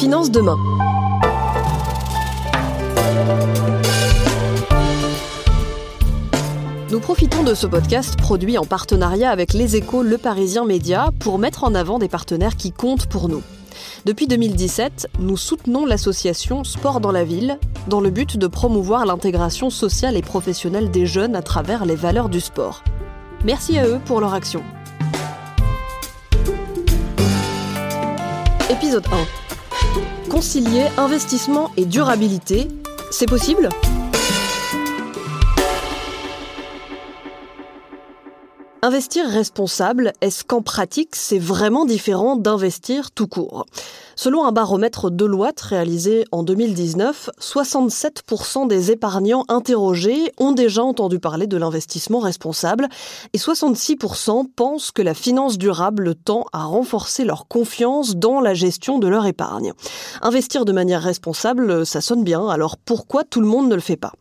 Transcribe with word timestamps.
Finance 0.00 0.30
demain. 0.30 0.56
Nous 6.90 7.00
profitons 7.00 7.42
de 7.42 7.52
ce 7.52 7.66
podcast 7.66 8.16
produit 8.16 8.56
en 8.56 8.64
partenariat 8.64 9.28
avec 9.30 9.52
Les 9.52 9.76
Échos, 9.76 10.02
Le 10.02 10.16
Parisien 10.16 10.64
Média 10.64 11.10
pour 11.20 11.38
mettre 11.38 11.64
en 11.64 11.74
avant 11.74 11.98
des 11.98 12.08
partenaires 12.08 12.56
qui 12.56 12.72
comptent 12.72 13.08
pour 13.08 13.28
nous. 13.28 13.42
Depuis 14.06 14.26
2017, 14.26 15.08
nous 15.18 15.36
soutenons 15.36 15.84
l'association 15.84 16.64
Sport 16.64 17.00
dans 17.00 17.12
la 17.12 17.24
ville 17.24 17.58
dans 17.86 18.00
le 18.00 18.08
but 18.08 18.38
de 18.38 18.46
promouvoir 18.46 19.04
l'intégration 19.04 19.68
sociale 19.68 20.16
et 20.16 20.22
professionnelle 20.22 20.90
des 20.90 21.04
jeunes 21.04 21.36
à 21.36 21.42
travers 21.42 21.84
les 21.84 21.96
valeurs 21.96 22.30
du 22.30 22.40
sport. 22.40 22.82
Merci 23.44 23.78
à 23.78 23.86
eux 23.86 24.00
pour 24.06 24.22
leur 24.22 24.32
action. 24.32 24.62
Épisode 28.70 29.04
1. 29.12 29.39
Concilier 30.30 30.86
investissement 30.96 31.72
et 31.76 31.84
durabilité, 31.84 32.68
c'est 33.10 33.26
possible? 33.26 33.68
Investir 38.82 39.28
responsable, 39.28 40.14
est-ce 40.22 40.42
qu'en 40.42 40.62
pratique 40.62 41.14
c'est 41.14 41.38
vraiment 41.38 41.84
différent 41.84 42.36
d'investir 42.36 43.10
tout 43.10 43.26
court? 43.26 43.66
Selon 44.16 44.46
un 44.46 44.52
baromètre 44.52 45.10
Deloitte 45.10 45.60
réalisé 45.60 46.24
en 46.32 46.42
2019, 46.42 47.28
67% 47.38 48.68
des 48.68 48.90
épargnants 48.90 49.44
interrogés 49.48 50.32
ont 50.38 50.52
déjà 50.52 50.82
entendu 50.82 51.18
parler 51.18 51.46
de 51.46 51.58
l'investissement 51.58 52.20
responsable 52.20 52.88
et 53.34 53.38
66% 53.38 54.46
pensent 54.56 54.92
que 54.92 55.02
la 55.02 55.12
finance 55.12 55.58
durable 55.58 56.14
tend 56.14 56.46
à 56.54 56.64
renforcer 56.64 57.24
leur 57.24 57.48
confiance 57.48 58.16
dans 58.16 58.40
la 58.40 58.54
gestion 58.54 58.98
de 58.98 59.08
leur 59.08 59.26
épargne. 59.26 59.74
Investir 60.22 60.64
de 60.64 60.72
manière 60.72 61.02
responsable, 61.02 61.84
ça 61.84 62.00
sonne 62.00 62.24
bien, 62.24 62.48
alors 62.48 62.78
pourquoi 62.78 63.24
tout 63.24 63.42
le 63.42 63.46
monde 63.46 63.68
ne 63.68 63.74
le 63.74 63.80
fait 63.82 63.96
pas? 63.96 64.12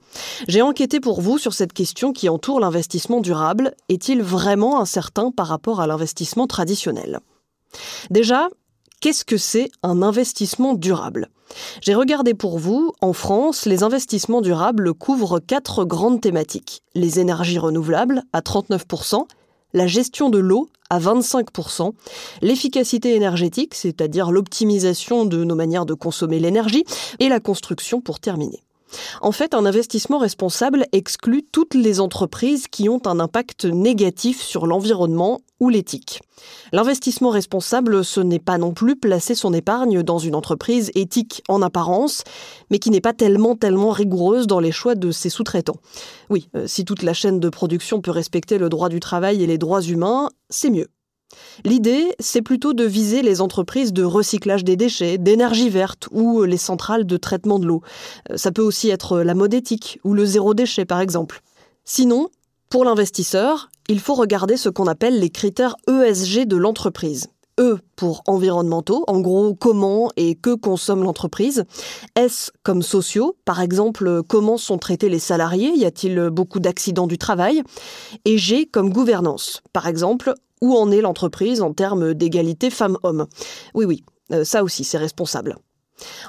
J'ai 0.47 0.61
enquêté 0.61 0.99
pour 0.99 1.21
vous 1.21 1.37
sur 1.37 1.53
cette 1.53 1.71
question 1.71 2.13
qui 2.13 2.29
entoure 2.29 2.59
l'investissement 2.59 3.21
durable. 3.21 3.73
Est-il 3.89 4.23
vraiment 4.23 4.48
incertain 4.79 5.31
par 5.31 5.47
rapport 5.47 5.79
à 5.79 5.87
l'investissement 5.87 6.47
traditionnel 6.47 7.19
Déjà, 8.09 8.49
Qu'est-ce 9.01 9.23
que 9.23 9.37
c'est 9.37 9.71
un 9.81 10.01
investissement 10.01 10.73
durable? 10.73 11.29
J'ai 11.81 11.95
regardé 11.95 12.33
pour 12.33 12.59
vous, 12.59 12.91
en 12.99 13.13
France, 13.13 13.65
les 13.65 13.83
investissements 13.83 14.41
durables 14.41 14.93
couvrent 14.93 15.39
quatre 15.39 15.85
grandes 15.85 16.19
thématiques. 16.19 16.83
Les 16.95 17.21
énergies 17.21 17.59
renouvelables 17.59 18.23
à 18.33 18.41
39%, 18.41 19.25
la 19.73 19.87
gestion 19.87 20.29
de 20.29 20.37
l'eau 20.37 20.67
à 20.89 20.99
25%, 20.99 21.93
l'efficacité 22.41 23.15
énergétique, 23.15 23.73
c'est-à-dire 23.73 24.31
l'optimisation 24.31 25.23
de 25.23 25.45
nos 25.45 25.55
manières 25.55 25.85
de 25.85 25.93
consommer 25.93 26.39
l'énergie, 26.39 26.83
et 27.19 27.29
la 27.29 27.39
construction 27.39 28.01
pour 28.01 28.19
terminer. 28.19 28.63
En 29.21 29.31
fait, 29.31 29.53
un 29.53 29.65
investissement 29.65 30.17
responsable 30.17 30.85
exclut 30.91 31.43
toutes 31.43 31.73
les 31.73 31.99
entreprises 31.99 32.67
qui 32.67 32.89
ont 32.89 33.01
un 33.05 33.19
impact 33.19 33.65
négatif 33.65 34.41
sur 34.41 34.65
l'environnement 34.65 35.41
ou 35.59 35.69
l'éthique. 35.69 36.21
L'investissement 36.71 37.29
responsable, 37.29 38.05
ce 38.05 38.21
n'est 38.21 38.39
pas 38.39 38.57
non 38.57 38.71
plus 38.71 38.95
placer 38.95 39.35
son 39.35 39.53
épargne 39.53 40.03
dans 40.03 40.17
une 40.17 40.35
entreprise 40.35 40.91
éthique 40.95 41.43
en 41.49 41.61
apparence, 41.61 42.23
mais 42.69 42.79
qui 42.79 42.91
n'est 42.91 43.01
pas 43.01 43.13
tellement, 43.13 43.55
tellement 43.55 43.91
rigoureuse 43.91 44.47
dans 44.47 44.59
les 44.59 44.71
choix 44.71 44.95
de 44.95 45.11
ses 45.11 45.29
sous-traitants. 45.29 45.79
Oui, 46.29 46.49
euh, 46.55 46.65
si 46.67 46.85
toute 46.85 47.03
la 47.03 47.13
chaîne 47.13 47.39
de 47.39 47.49
production 47.49 48.01
peut 48.01 48.11
respecter 48.11 48.57
le 48.57 48.69
droit 48.69 48.89
du 48.89 48.99
travail 48.99 49.43
et 49.43 49.47
les 49.47 49.57
droits 49.57 49.81
humains, 49.81 50.29
c'est 50.49 50.69
mieux. 50.69 50.87
L'idée, 51.65 52.15
c'est 52.19 52.41
plutôt 52.41 52.73
de 52.73 52.83
viser 52.83 53.21
les 53.21 53.41
entreprises 53.41 53.93
de 53.93 54.03
recyclage 54.03 54.63
des 54.63 54.75
déchets, 54.75 55.17
d'énergie 55.17 55.69
verte 55.69 56.07
ou 56.11 56.43
les 56.43 56.57
centrales 56.57 57.05
de 57.05 57.17
traitement 57.17 57.59
de 57.59 57.67
l'eau. 57.67 57.81
Euh, 58.29 58.37
ça 58.37 58.51
peut 58.51 58.61
aussi 58.61 58.89
être 58.89 59.19
la 59.19 59.35
mode 59.35 59.53
éthique 59.53 59.99
ou 60.03 60.13
le 60.13 60.25
zéro 60.25 60.53
déchet 60.53 60.85
par 60.85 61.01
exemple. 61.01 61.41
Sinon, 61.85 62.29
pour 62.69 62.85
l'investisseur, 62.85 63.69
il 63.87 63.99
faut 63.99 64.13
regarder 64.13 64.57
ce 64.57 64.69
qu'on 64.69 64.87
appelle 64.87 65.19
les 65.19 65.29
critères 65.29 65.75
ESG 65.87 66.45
de 66.45 66.55
l'entreprise. 66.55 67.27
E 67.59 67.77
pour 67.97 68.23
environnementaux, 68.25 69.03
en 69.07 69.19
gros 69.19 69.53
comment 69.53 70.09
et 70.15 70.35
que 70.35 70.55
consomme 70.55 71.03
l'entreprise. 71.03 71.65
S 72.15 72.51
comme 72.63 72.81
sociaux, 72.81 73.35
par 73.43 73.59
exemple 73.59 74.21
comment 74.27 74.57
sont 74.57 74.77
traités 74.77 75.09
les 75.09 75.19
salariés, 75.19 75.71
y 75.75 75.83
a-t-il 75.83 76.29
beaucoup 76.29 76.61
d'accidents 76.61 77.07
du 77.07 77.17
travail? 77.17 77.63
Et 78.23 78.37
G 78.37 78.65
comme 78.65 78.93
gouvernance, 78.93 79.61
par 79.73 79.87
exemple 79.87 80.35
où 80.61 80.75
en 80.75 80.91
est 80.91 81.01
l'entreprise 81.01 81.61
en 81.61 81.73
termes 81.73 82.13
d'égalité 82.13 82.69
femmes-hommes. 82.69 83.27
Oui, 83.73 83.85
oui, 83.85 84.03
euh, 84.31 84.43
ça 84.43 84.63
aussi, 84.63 84.83
c'est 84.83 84.97
responsable. 84.97 85.55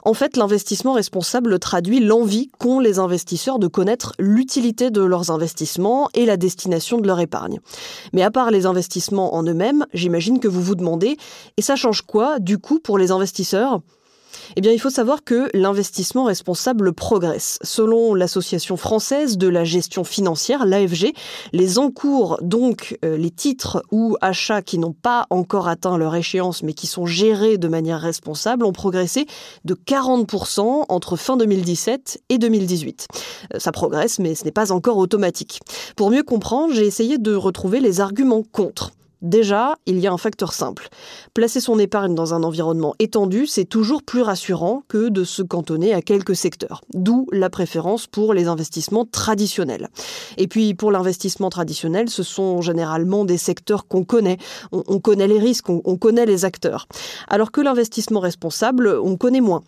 En 0.05 0.15
fait, 0.15 0.37
l'investissement 0.37 0.95
responsable 0.95 1.59
traduit 1.59 2.01
l'envie 2.01 2.51
qu'ont 2.59 2.81
les 2.81 2.99
investisseurs 2.99 3.59
de 3.59 3.69
connaître 3.69 4.15
l'utilité 4.19 4.91
de 4.91 5.03
leurs 5.03 5.31
investissements 5.31 6.09
et 6.15 6.27
la 6.27 6.37
destination 6.37 6.99
de 6.99 7.07
leur 7.07 7.21
épargne. 7.21 7.61
Mais 8.13 8.23
à 8.23 8.31
part 8.31 8.51
les 8.51 8.67
investissements 8.67 9.35
en 9.35 9.45
eux-mêmes, 9.45 9.87
j'imagine 9.93 10.41
que 10.41 10.49
vous 10.49 10.63
vous 10.63 10.75
demandez, 10.75 11.17
et 11.57 11.63
ça 11.63 11.77
change 11.77 12.03
quoi 12.03 12.39
du 12.39 12.59
coup 12.59 12.81
pour 12.81 12.99
les 12.99 13.11
investisseurs? 13.11 13.81
Eh 14.57 14.61
bien, 14.61 14.73
il 14.73 14.81
faut 14.81 14.91
savoir 14.91 15.25
que 15.25 15.49
l'investissement 15.55 16.25
responsable 16.25 16.93
progresse. 16.93 17.59
Selon 17.63 18.15
l'Association 18.15 18.77
française 18.77 19.39
de 19.39 19.49
la 19.49 19.65
gestion 19.65 20.05
financière, 20.05 20.67
l'AFG, 20.67 21.13
les 21.53 21.79
encours, 21.79 22.39
donc 22.43 22.99
euh, 23.05 23.17
les 23.17 23.31
titres 23.31 23.83
ou 23.91 24.17
achats 24.21 24.63
qui 24.63 24.79
n'ont 24.79 24.93
pas 24.93 25.27
encore 25.31 25.69
atteint 25.69 25.97
leur 25.97 26.15
échéance 26.15 26.63
mais 26.63 26.73
qui 26.73 26.87
sont 26.87 27.07
gérés 27.07 27.59
de 27.59 27.69
manière 27.69 28.01
responsable, 28.01 28.65
ont 28.65 28.73
progressé 28.73 29.27
de 29.65 29.75
40% 29.75 30.85
entre 30.89 31.17
fin 31.17 31.37
2017 31.37 32.23
et 32.29 32.39
2018. 32.39 33.07
Euh, 33.55 33.59
ça 33.59 33.73
progresse, 33.73 34.19
mais 34.19 34.35
ce 34.35 34.45
n'est 34.45 34.53
pas 34.53 34.73
encore 34.73 34.99
automatique. 34.99 35.61
Pour 35.97 36.11
mieux 36.11 36.23
comprendre, 36.23 36.75
j'ai 36.75 36.87
essayé 36.87 37.19
de 37.19 37.35
retrouver 37.35 37.81
les 37.81 38.01
arguments 38.01 38.43
contre. 38.43 38.93
Déjà, 39.23 39.77
il 39.87 39.99
y 39.99 40.07
a 40.07 40.13
un 40.13 40.19
facteur 40.19 40.53
simple. 40.53 40.89
Placer 41.35 41.61
son 41.61 41.79
épargne 41.79 42.15
dans 42.15 42.33
un 42.33 42.43
environnement 42.43 42.95
étendu, 42.99 43.47
c'est 43.47 43.65
toujours 43.65 44.03
plus 44.03 44.23
rassurant 44.23 44.83
que 44.89 45.09
de 45.09 45.25
se 45.25 45.43
cantonner 45.43 45.93
à 45.93 46.01
quelques 46.01 46.37
secteurs. 46.37 46.81
D'où 46.95 47.27
la 47.31 47.51
préférence 47.51 48.07
pour 48.07 48.33
les 48.33 48.47
investissements 48.47 49.05
traditionnels. 49.05 49.89
Et 50.39 50.49
puis, 50.49 50.75
pour 50.75 50.91
l'investissement 50.91 51.51
traditionnel, 51.51 52.09
ce 52.09 52.23
sont 52.23 52.63
généralement 52.63 53.25
des 53.25 53.39
secteurs 53.39 53.87
qu'on 53.87 54.05
connaît. 54.05 54.39
On, 54.73 55.01
connaît 55.01 55.29
les 55.29 55.39
risques, 55.39 55.69
on 55.69 55.97
connaît 55.97 56.27
les 56.27 56.45
acteurs. 56.45 56.87
Alors 57.29 57.53
que 57.53 57.61
l'investissement 57.61 58.21
responsable, 58.21 58.89
on 59.03 59.17
connaît 59.17 59.41
moins. 59.41 59.63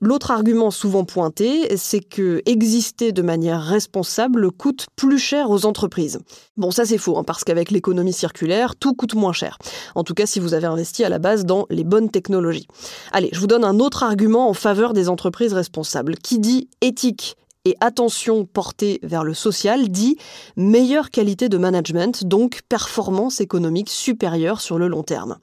L'autre 0.00 0.30
argument 0.30 0.70
souvent 0.70 1.04
pointé, 1.04 1.76
c'est 1.76 2.00
que 2.00 2.42
exister 2.46 3.12
de 3.12 3.22
manière 3.22 3.62
responsable 3.62 4.50
coûte 4.50 4.86
plus 4.96 5.18
cher 5.18 5.50
aux 5.50 5.66
entreprises. 5.66 6.18
Bon, 6.56 6.70
ça 6.70 6.84
c'est 6.84 6.98
faux, 6.98 7.16
hein, 7.16 7.24
parce 7.24 7.44
qu'avec 7.44 7.70
l'économie 7.70 8.12
circulaire, 8.12 8.76
tout 8.76 8.94
coûte 8.94 9.14
moins 9.14 9.32
cher. 9.32 9.58
En 9.94 10.02
tout 10.02 10.14
cas, 10.14 10.26
si 10.26 10.40
vous 10.40 10.54
avez 10.54 10.66
investi 10.66 11.04
à 11.04 11.08
la 11.08 11.18
base 11.18 11.44
dans 11.44 11.66
les 11.70 11.84
bonnes 11.84 12.10
technologies. 12.10 12.66
Allez, 13.12 13.30
je 13.32 13.40
vous 13.40 13.46
donne 13.46 13.64
un 13.64 13.78
autre 13.78 14.02
argument 14.02 14.48
en 14.48 14.54
faveur 14.54 14.94
des 14.94 15.08
entreprises 15.08 15.52
responsables. 15.52 16.16
Qui 16.16 16.38
dit 16.38 16.68
éthique 16.80 17.36
et 17.64 17.76
attention 17.80 18.44
portée 18.44 19.00
vers 19.02 19.24
le 19.24 19.34
social 19.34 19.88
dit 19.88 20.16
meilleure 20.56 21.10
qualité 21.10 21.48
de 21.48 21.58
management, 21.58 22.24
donc 22.24 22.62
performance 22.68 23.40
économique 23.40 23.90
supérieure 23.90 24.60
sur 24.60 24.78
le 24.78 24.88
long 24.88 25.02
terme. 25.02 25.38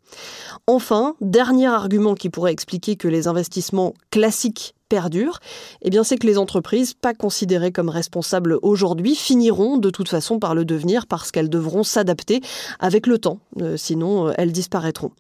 Enfin, 0.67 1.15
dernier 1.21 1.67
argument 1.67 2.15
qui 2.15 2.29
pourrait 2.29 2.51
expliquer 2.51 2.95
que 2.95 3.07
les 3.07 3.27
investissements 3.27 3.93
classiques 4.11 4.75
perdure, 4.91 5.39
eh 5.83 5.89
bien 5.89 6.03
c'est 6.03 6.17
que 6.17 6.27
les 6.27 6.37
entreprises 6.37 6.93
pas 6.93 7.13
considérées 7.13 7.71
comme 7.71 7.87
responsables 7.87 8.59
aujourd'hui 8.61 9.15
finiront 9.15 9.77
de 9.77 9.89
toute 9.89 10.09
façon 10.09 10.37
par 10.37 10.53
le 10.53 10.65
devenir 10.65 11.07
parce 11.07 11.31
qu'elles 11.31 11.49
devront 11.49 11.83
s'adapter 11.83 12.41
avec 12.77 13.07
le 13.07 13.17
temps, 13.17 13.39
euh, 13.61 13.77
sinon 13.77 14.27
euh, 14.27 14.33
elles 14.37 14.51
disparaîtront. 14.51 15.11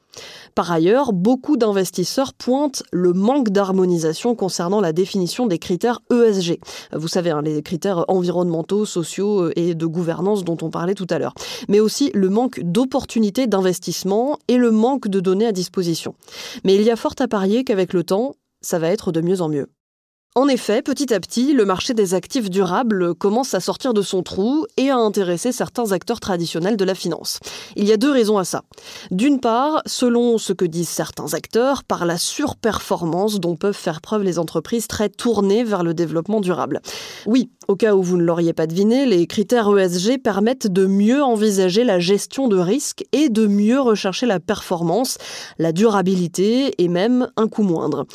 Par 0.55 0.69
ailleurs, 0.69 1.13
beaucoup 1.13 1.55
d'investisseurs 1.55 2.33
pointent 2.33 2.83
le 2.91 3.13
manque 3.13 3.47
d'harmonisation 3.47 4.35
concernant 4.35 4.81
la 4.81 4.91
définition 4.91 5.45
des 5.45 5.57
critères 5.57 6.01
ESG. 6.11 6.59
Vous 6.91 7.07
savez, 7.07 7.29
hein, 7.29 7.41
les 7.41 7.61
critères 7.61 8.03
environnementaux, 8.09 8.85
sociaux 8.85 9.43
euh, 9.43 9.53
et 9.55 9.73
de 9.73 9.85
gouvernance 9.85 10.43
dont 10.43 10.57
on 10.61 10.69
parlait 10.69 10.95
tout 10.95 11.07
à 11.09 11.17
l'heure. 11.17 11.33
Mais 11.69 11.79
aussi 11.79 12.11
le 12.13 12.27
manque 12.27 12.59
d'opportunités 12.59 13.47
d'investissement 13.47 14.37
et 14.49 14.57
le 14.57 14.71
manque 14.71 15.07
de 15.07 15.21
données 15.21 15.47
à 15.47 15.53
disposition. 15.53 16.13
Mais 16.65 16.75
il 16.75 16.81
y 16.81 16.91
a 16.91 16.97
fort 16.97 17.15
à 17.19 17.29
parier 17.29 17.63
qu'avec 17.63 17.93
le 17.93 18.03
temps, 18.03 18.35
ça 18.61 18.79
va 18.79 18.89
être 18.89 19.11
de 19.11 19.21
mieux 19.21 19.41
en 19.41 19.49
mieux. 19.49 19.67
En 20.33 20.47
effet, 20.47 20.81
petit 20.81 21.13
à 21.13 21.19
petit, 21.19 21.51
le 21.51 21.65
marché 21.65 21.93
des 21.93 22.13
actifs 22.13 22.49
durables 22.49 23.13
commence 23.15 23.53
à 23.53 23.59
sortir 23.59 23.93
de 23.93 24.01
son 24.01 24.23
trou 24.23 24.65
et 24.77 24.89
à 24.89 24.95
intéresser 24.95 25.51
certains 25.51 25.91
acteurs 25.91 26.21
traditionnels 26.21 26.77
de 26.77 26.85
la 26.85 26.95
finance. 26.95 27.41
Il 27.75 27.83
y 27.83 27.91
a 27.91 27.97
deux 27.97 28.11
raisons 28.11 28.37
à 28.37 28.45
ça. 28.45 28.63
D'une 29.11 29.41
part, 29.41 29.81
selon 29.85 30.37
ce 30.37 30.53
que 30.53 30.63
disent 30.63 30.87
certains 30.87 31.33
acteurs, 31.33 31.83
par 31.83 32.05
la 32.05 32.17
surperformance 32.17 33.41
dont 33.41 33.57
peuvent 33.57 33.75
faire 33.75 33.99
preuve 33.99 34.23
les 34.23 34.39
entreprises 34.39 34.87
très 34.87 35.09
tournées 35.09 35.65
vers 35.65 35.83
le 35.83 35.93
développement 35.93 36.39
durable. 36.39 36.79
Oui, 37.25 37.49
au 37.67 37.75
cas 37.75 37.93
où 37.93 38.01
vous 38.01 38.15
ne 38.15 38.23
l'auriez 38.23 38.53
pas 38.53 38.67
deviné, 38.67 39.05
les 39.05 39.27
critères 39.27 39.77
ESG 39.77 40.17
permettent 40.23 40.67
de 40.67 40.85
mieux 40.85 41.21
envisager 41.21 41.83
la 41.83 41.99
gestion 41.99 42.47
de 42.47 42.57
risques 42.57 43.03
et 43.11 43.27
de 43.27 43.47
mieux 43.47 43.81
rechercher 43.81 44.27
la 44.27 44.39
performance, 44.39 45.17
la 45.59 45.73
durabilité 45.73 46.73
et 46.81 46.87
même 46.87 47.29
un 47.35 47.49
coût 47.49 47.63
moindre. 47.63 48.05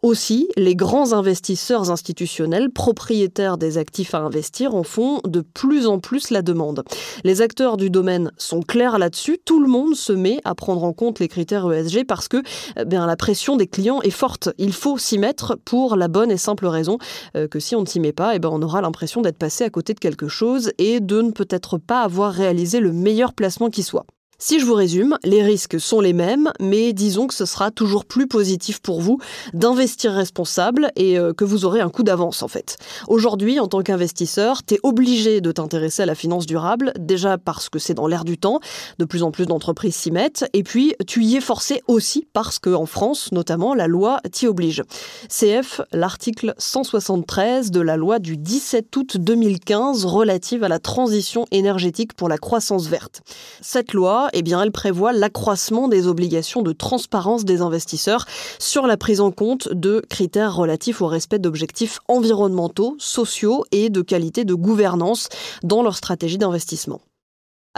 Aussi, 0.00 0.48
les 0.56 0.74
grands 0.74 1.12
investisseurs 1.12 1.65
institutionnels 1.74 2.70
propriétaires 2.70 3.58
des 3.58 3.78
actifs 3.78 4.14
à 4.14 4.18
investir 4.18 4.74
en 4.74 4.82
font 4.82 5.20
de 5.26 5.40
plus 5.40 5.86
en 5.86 5.98
plus 5.98 6.30
la 6.30 6.42
demande. 6.42 6.82
Les 7.24 7.42
acteurs 7.42 7.76
du 7.76 7.90
domaine 7.90 8.30
sont 8.36 8.60
clairs 8.62 8.98
là-dessus. 8.98 9.38
Tout 9.44 9.60
le 9.60 9.68
monde 9.68 9.94
se 9.94 10.12
met 10.12 10.40
à 10.44 10.54
prendre 10.54 10.84
en 10.84 10.92
compte 10.92 11.18
les 11.18 11.28
critères 11.28 11.70
ESG 11.70 12.04
parce 12.06 12.28
que 12.28 12.42
eh 12.78 12.84
bien, 12.84 13.06
la 13.06 13.16
pression 13.16 13.56
des 13.56 13.66
clients 13.66 14.00
est 14.02 14.10
forte. 14.10 14.50
Il 14.58 14.72
faut 14.72 14.98
s'y 14.98 15.18
mettre 15.18 15.58
pour 15.64 15.96
la 15.96 16.08
bonne 16.08 16.30
et 16.30 16.36
simple 16.36 16.66
raison 16.66 16.98
euh, 17.36 17.48
que 17.48 17.60
si 17.60 17.74
on 17.76 17.82
ne 17.82 17.86
s'y 17.86 18.00
met 18.00 18.12
pas, 18.12 18.34
eh 18.34 18.38
bien, 18.38 18.50
on 18.52 18.62
aura 18.62 18.80
l'impression 18.80 19.22
d'être 19.22 19.38
passé 19.38 19.64
à 19.64 19.70
côté 19.70 19.94
de 19.94 20.00
quelque 20.00 20.28
chose 20.28 20.72
et 20.78 21.00
de 21.00 21.20
ne 21.22 21.30
peut-être 21.30 21.78
pas 21.78 22.02
avoir 22.02 22.32
réalisé 22.32 22.80
le 22.80 22.92
meilleur 22.92 23.32
placement 23.32 23.70
qui 23.70 23.82
soit. 23.82 24.06
Si 24.38 24.60
je 24.60 24.66
vous 24.66 24.74
résume, 24.74 25.16
les 25.24 25.42
risques 25.42 25.80
sont 25.80 26.02
les 26.02 26.12
mêmes, 26.12 26.52
mais 26.60 26.92
disons 26.92 27.26
que 27.26 27.32
ce 27.32 27.46
sera 27.46 27.70
toujours 27.70 28.04
plus 28.04 28.26
positif 28.26 28.80
pour 28.80 29.00
vous 29.00 29.18
d'investir 29.54 30.12
responsable 30.12 30.92
et 30.94 31.18
euh, 31.18 31.32
que 31.32 31.44
vous 31.44 31.64
aurez 31.64 31.80
un 31.80 31.88
coup 31.88 32.02
d'avance 32.02 32.42
en 32.42 32.48
fait. 32.48 32.76
Aujourd'hui, 33.08 33.58
en 33.60 33.66
tant 33.66 33.82
qu'investisseur, 33.82 34.62
tu 34.62 34.74
es 34.74 34.80
obligé 34.82 35.40
de 35.40 35.52
t'intéresser 35.52 36.02
à 36.02 36.06
la 36.06 36.14
finance 36.14 36.44
durable, 36.44 36.92
déjà 36.98 37.38
parce 37.38 37.70
que 37.70 37.78
c'est 37.78 37.94
dans 37.94 38.06
l'air 38.06 38.26
du 38.26 38.36
temps, 38.36 38.60
de 38.98 39.06
plus 39.06 39.22
en 39.22 39.30
plus 39.30 39.46
d'entreprises 39.46 39.96
s'y 39.96 40.10
mettent, 40.10 40.44
et 40.52 40.62
puis 40.62 40.94
tu 41.06 41.24
y 41.24 41.36
es 41.36 41.40
forcé 41.40 41.82
aussi 41.86 42.26
parce 42.34 42.58
qu'en 42.58 42.84
France, 42.84 43.32
notamment, 43.32 43.72
la 43.72 43.86
loi 43.86 44.20
t'y 44.30 44.46
oblige. 44.46 44.82
CF, 45.30 45.80
l'article 45.92 46.52
173 46.58 47.70
de 47.70 47.80
la 47.80 47.96
loi 47.96 48.18
du 48.18 48.36
17 48.36 48.94
août 48.96 49.16
2015 49.16 50.04
relative 50.04 50.62
à 50.62 50.68
la 50.68 50.78
transition 50.78 51.46
énergétique 51.52 52.12
pour 52.12 52.28
la 52.28 52.36
croissance 52.36 52.86
verte. 52.88 53.22
Cette 53.62 53.94
loi 53.94 54.25
eh 54.32 54.42
bien, 54.42 54.62
elle 54.62 54.72
prévoit 54.72 55.12
l'accroissement 55.12 55.88
des 55.88 56.06
obligations 56.06 56.62
de 56.62 56.72
transparence 56.72 57.44
des 57.44 57.60
investisseurs 57.60 58.26
sur 58.58 58.86
la 58.86 58.96
prise 58.96 59.20
en 59.20 59.30
compte 59.30 59.68
de 59.72 60.02
critères 60.08 60.54
relatifs 60.54 61.02
au 61.02 61.06
respect 61.06 61.38
d'objectifs 61.38 61.98
environnementaux, 62.08 62.96
sociaux 62.98 63.64
et 63.72 63.90
de 63.90 64.02
qualité 64.02 64.44
de 64.44 64.54
gouvernance 64.54 65.28
dans 65.62 65.82
leur 65.82 65.96
stratégie 65.96 66.38
d'investissement. 66.38 67.00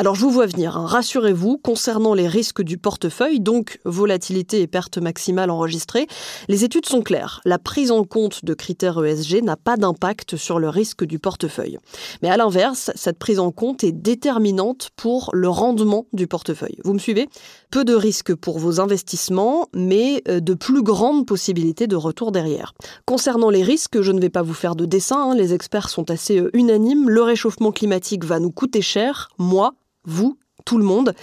Alors 0.00 0.14
je 0.14 0.20
vous 0.20 0.30
vois 0.30 0.46
venir, 0.46 0.76
hein. 0.76 0.86
rassurez-vous, 0.86 1.58
concernant 1.58 2.14
les 2.14 2.28
risques 2.28 2.62
du 2.62 2.78
portefeuille, 2.78 3.40
donc 3.40 3.80
volatilité 3.84 4.60
et 4.60 4.68
perte 4.68 4.98
maximale 4.98 5.50
enregistrée, 5.50 6.06
les 6.46 6.62
études 6.62 6.86
sont 6.86 7.02
claires. 7.02 7.40
La 7.44 7.58
prise 7.58 7.90
en 7.90 8.04
compte 8.04 8.44
de 8.44 8.54
critères 8.54 9.04
ESG 9.04 9.42
n'a 9.42 9.56
pas 9.56 9.76
d'impact 9.76 10.36
sur 10.36 10.60
le 10.60 10.68
risque 10.68 11.04
du 11.04 11.18
portefeuille. 11.18 11.80
Mais 12.22 12.30
à 12.30 12.36
l'inverse, 12.36 12.92
cette 12.94 13.18
prise 13.18 13.40
en 13.40 13.50
compte 13.50 13.82
est 13.82 13.90
déterminante 13.90 14.90
pour 14.94 15.30
le 15.32 15.48
rendement 15.48 16.06
du 16.12 16.28
portefeuille. 16.28 16.78
Vous 16.84 16.92
me 16.92 17.00
suivez? 17.00 17.28
Peu 17.72 17.84
de 17.84 17.94
risques 17.94 18.36
pour 18.36 18.60
vos 18.60 18.78
investissements, 18.78 19.66
mais 19.74 20.22
euh, 20.28 20.38
de 20.38 20.54
plus 20.54 20.84
grandes 20.84 21.26
possibilités 21.26 21.88
de 21.88 21.96
retour 21.96 22.30
derrière. 22.30 22.72
Concernant 23.04 23.50
les 23.50 23.64
risques, 23.64 24.00
je 24.00 24.12
ne 24.12 24.20
vais 24.20 24.30
pas 24.30 24.42
vous 24.42 24.54
faire 24.54 24.76
de 24.76 24.84
dessin, 24.84 25.32
hein. 25.32 25.34
les 25.34 25.54
experts 25.54 25.88
sont 25.88 26.08
assez 26.12 26.38
euh, 26.38 26.50
unanimes, 26.52 27.10
le 27.10 27.22
réchauffement 27.22 27.72
climatique 27.72 28.24
va 28.24 28.38
nous 28.38 28.52
coûter 28.52 28.80
cher, 28.80 29.30
moi, 29.38 29.74
vous, 30.08 30.36
tout 30.64 30.78
le 30.78 30.84
monde. 30.84 31.14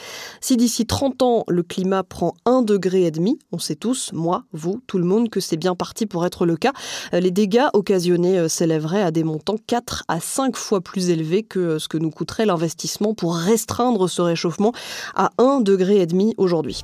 Si 0.41 0.57
d'ici 0.57 0.85
30 0.85 1.21
ans, 1.21 1.43
le 1.47 1.61
climat 1.61 2.03
prend 2.03 2.33
un 2.45 2.61
degré 2.61 3.03
et 3.03 3.11
demi, 3.11 3.37
on 3.51 3.59
sait 3.59 3.75
tous, 3.75 4.11
moi, 4.13 4.43
vous, 4.53 4.81
tout 4.87 4.97
le 4.97 5.03
monde, 5.03 5.29
que 5.29 5.39
c'est 5.39 5.57
bien 5.57 5.75
parti 5.75 6.05
pour 6.05 6.25
être 6.25 6.45
le 6.45 6.57
cas, 6.57 6.73
euh, 7.13 7.19
les 7.19 7.31
dégâts 7.31 7.67
occasionnés 7.73 8.39
euh, 8.39 8.47
s'élèveraient 8.47 9.03
à 9.03 9.11
des 9.11 9.23
montants 9.23 9.57
4 9.67 10.03
à 10.07 10.19
5 10.19 10.55
fois 10.55 10.81
plus 10.81 11.09
élevés 11.09 11.43
que 11.43 11.59
euh, 11.59 11.79
ce 11.79 11.87
que 11.87 11.97
nous 11.97 12.09
coûterait 12.09 12.45
l'investissement 12.45 13.13
pour 13.13 13.35
restreindre 13.35 14.09
ce 14.09 14.21
réchauffement 14.21 14.73
à 15.15 15.29
1 15.37 15.61
degré 15.61 16.07
aujourd'hui. 16.37 16.83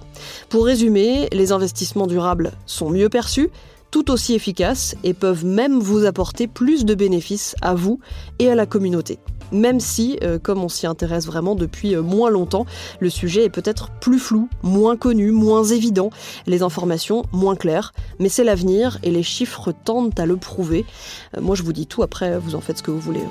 Pour 0.50 0.66
résumer, 0.66 1.30
les 1.32 1.52
investissements 1.52 2.08
durables 2.08 2.52
sont 2.66 2.90
mieux 2.90 3.10
perçus, 3.10 3.50
tout 3.92 4.10
aussi 4.10 4.34
efficaces 4.34 4.96
et 5.04 5.14
peuvent 5.14 5.46
même 5.46 5.80
vous 5.80 6.06
apporter 6.06 6.48
plus 6.48 6.86
de 6.86 6.96
bénéfices 6.96 7.56
à 7.62 7.76
vous 7.76 8.00
et 8.40 8.50
à 8.50 8.56
la 8.56 8.66
communauté 8.66 9.20
même 9.52 9.80
si, 9.80 10.18
euh, 10.24 10.40
comme 10.40 10.64
on 10.64 10.70
s'y 10.70 10.88
intéresse 10.88 11.26
vraiment 11.26 11.56
depuis 11.56 11.96
euh, 11.96 12.02
moins 12.02 12.30
longtemps, 12.30 12.66
le 13.00 13.10
sujet 13.10 13.46
est 13.46 13.50
peut-être 13.50 13.90
plus 14.00 14.20
flou, 14.20 14.50
moins 14.64 14.96
connu, 14.96 15.32
moins 15.32 15.64
évident, 15.64 16.10
les 16.48 16.64
informations 16.64 17.24
moins 17.32 17.56
claires. 17.56 17.94
Mais 18.20 18.30
c'est 18.30 18.44
l'avenir 18.44 18.98
et 19.04 19.12
les 19.12 19.24
chiffres 19.24 19.72
tendent 19.72 20.18
à 20.20 20.26
le 20.26 20.38
prouver. 20.38 20.86
Euh, 21.38 21.42
moi, 21.42 21.56
je 21.56 21.64
vous 21.64 21.74
dis 21.74 21.88
tout, 21.88 22.04
après, 22.04 22.38
vous 22.38 22.56
en 22.56 22.62
faites 22.62 22.78
ce 22.78 22.84
que 22.84 22.92
vous 22.92 23.00
voulez. 23.00 23.22